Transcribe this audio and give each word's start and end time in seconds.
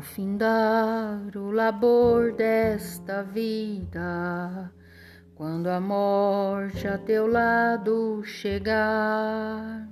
findar 0.00 1.36
o 1.36 1.50
labor 1.50 2.32
desta 2.34 3.22
vida, 3.24 4.72
quando 5.34 5.66
a 5.66 5.80
morte 5.80 6.86
a 6.86 6.96
teu 6.96 7.26
lado 7.26 8.22
chegar, 8.24 9.88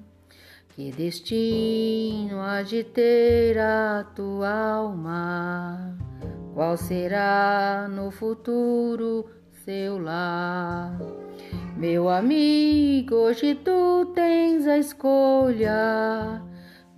que 0.69 0.93
destino 0.93 2.41
há 2.41 2.63
de 2.63 2.85
ter 2.85 3.59
a 3.59 4.05
tua 4.15 4.49
alma? 4.49 5.99
Qual 6.55 6.77
será 6.77 7.89
no 7.91 8.13
futuro 8.13 9.27
seu 9.65 9.99
lar? 9.99 10.97
Meu 11.77 12.09
amigo, 12.09 13.17
hoje 13.17 13.57
tu 13.57 14.07
tens 14.15 14.69
a 14.69 14.79
escolha 14.79 16.41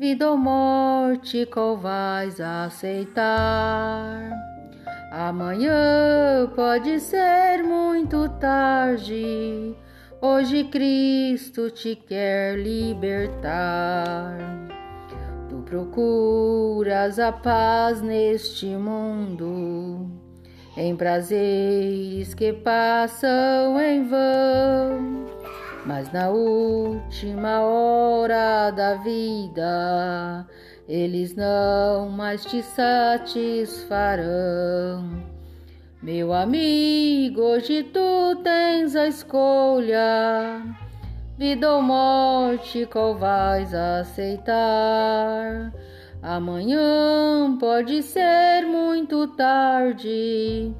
vida 0.02 0.28
ou 0.28 0.36
morte, 0.36 1.46
qual 1.46 1.76
vais 1.76 2.40
aceitar? 2.40 4.32
Amanhã 5.12 6.50
pode 6.56 6.98
ser 6.98 7.62
muito 7.62 8.28
tarde, 8.40 9.76
hoje 10.20 10.64
Cristo 10.64 11.70
te 11.70 11.94
quer 11.94 12.58
libertar. 12.58 14.36
Tu 15.48 15.58
procuras 15.58 17.20
a 17.20 17.30
paz 17.30 18.02
neste 18.02 18.66
mundo, 18.66 20.10
em 20.76 20.96
prazeres 20.96 22.34
que 22.34 22.52
passam 22.52 23.80
em 23.80 24.02
vão 24.02 25.31
mas 25.84 26.12
na 26.12 26.30
última 26.30 27.60
hora 27.60 28.70
da 28.70 28.94
vida 28.94 30.46
eles 30.88 31.34
não 31.34 32.08
mais 32.08 32.44
te 32.44 32.62
satisfarão. 32.62 34.22
Meu 36.02 36.32
amigo, 36.32 37.40
hoje 37.40 37.82
tu 37.84 38.36
tens 38.42 38.96
a 38.96 39.06
escolha, 39.06 40.60
vida 41.38 41.72
ou 41.72 41.80
morte, 41.80 42.84
qual 42.86 43.16
vais 43.16 43.72
aceitar? 43.72 45.72
Amanhã 46.20 47.56
pode 47.58 48.02
ser 48.02 48.66
muito 48.66 49.28
tarde, 49.28 50.74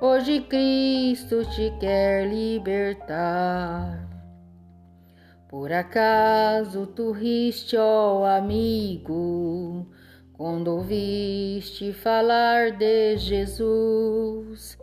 hoje 0.00 0.40
Cristo 0.40 1.44
te 1.44 1.72
quer 1.80 2.28
libertar. 2.28 4.15
Por 5.48 5.72
acaso 5.72 6.88
tu 6.88 7.12
riste, 7.12 7.76
ó 7.76 8.24
amigo, 8.24 9.86
quando 10.32 10.68
ouviste 10.68 11.92
falar 11.92 12.72
de 12.72 13.16
Jesus? 13.16 14.76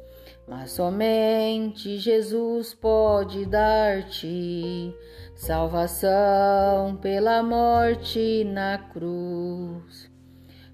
Mas 0.47 0.72
somente 0.72 1.97
Jesus 1.97 2.73
pode 2.73 3.45
dar-te 3.45 4.95
salvação 5.36 6.95
pela 6.95 7.44
morte 7.44 8.45
na 8.45 8.78
cruz. 8.78 10.09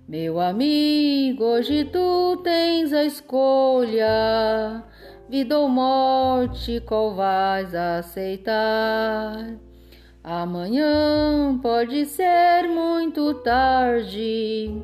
Meu 0.08 0.40
amigo, 0.40 1.44
hoje 1.44 1.86
tu 1.86 2.38
tens 2.44 2.94
a 2.94 3.04
escolha, 3.04 4.84
vida 5.28 5.58
ou 5.58 5.68
morte, 5.68 6.80
qual 6.82 7.16
vais 7.16 7.74
aceitar? 7.74 9.60
Amanhã 10.24 11.58
pode 11.62 12.06
ser 12.06 12.68
muito 12.68 13.34
tarde. 13.36 14.84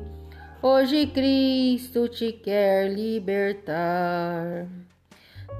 Hoje 0.62 1.06
Cristo 1.08 2.08
te 2.08 2.32
quer 2.32 2.90
libertar. 2.90 4.66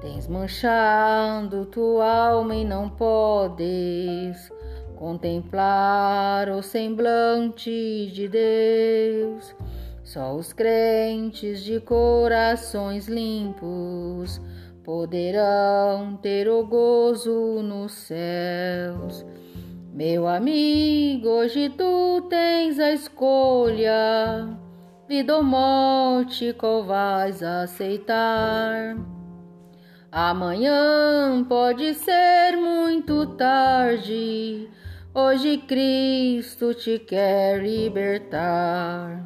Tens 0.01 0.27
manchado 0.27 1.65
tua 1.65 2.29
alma 2.29 2.55
e 2.55 2.65
não 2.65 2.89
podes 2.89 4.51
contemplar 4.95 6.49
o 6.49 6.63
semblante 6.63 8.11
de 8.11 8.27
Deus. 8.27 9.55
Só 10.03 10.35
os 10.35 10.53
crentes 10.53 11.63
de 11.63 11.79
corações 11.79 13.07
limpos 13.07 14.41
poderão 14.83 16.17
ter 16.17 16.49
o 16.49 16.65
gozo 16.65 17.61
nos 17.61 17.91
céus. 17.91 19.23
Meu 19.97 20.27
amigo, 20.27 21.27
hoje 21.27 21.69
tu 21.69 22.21
tens 22.29 22.79
a 22.79 22.91
escolha, 22.91 24.47
vida 25.09 25.35
ou 25.35 25.41
morte, 25.41 26.53
qual 26.53 26.83
vais 26.83 27.41
aceitar? 27.41 28.95
Amanhã 30.11 31.43
pode 31.49 31.95
ser 31.95 32.55
muito 32.57 33.25
tarde, 33.37 34.69
hoje 35.15 35.57
Cristo 35.67 36.75
te 36.75 36.99
quer 36.99 37.63
libertar. 37.63 39.25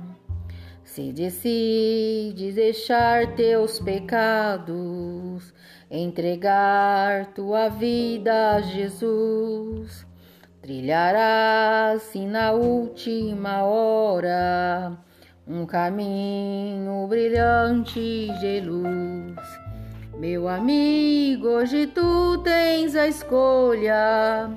Se 0.85 1.11
decides 1.11 2.55
deixar 2.55 3.35
teus 3.35 3.77
pecados, 3.77 5.53
entregar 5.89 7.33
tua 7.33 7.67
vida 7.67 8.55
a 8.55 8.61
Jesus, 8.61 10.09
Trilharás 10.61 12.03
sim 12.03 12.27
na 12.27 12.51
última 12.51 13.63
hora 13.63 14.95
um 15.47 15.65
caminho 15.65 17.07
brilhante 17.07 18.29
de 18.39 18.61
luz. 18.61 19.59
Meu 20.19 20.47
amigo, 20.47 21.47
hoje 21.47 21.87
tu 21.87 22.37
tens 22.43 22.95
a 22.95 23.07
escolha, 23.07 24.51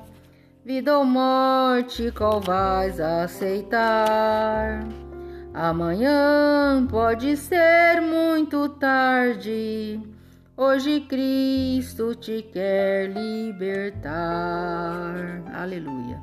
vida 0.63 0.99
ou 0.99 1.07
morte, 1.07 2.13
qual 2.13 2.39
vais 2.39 3.01
aceitar? 3.01 4.87
Amanhã 5.55 6.87
pode 6.91 7.35
ser 7.35 8.03
muito 8.03 8.69
tarde. 8.69 10.14
Hoje 10.57 11.05
Cristo 11.09 12.15
te 12.15 12.45
quer 12.53 13.11
libertar. 13.11 14.15
Aleluia. 15.53 16.23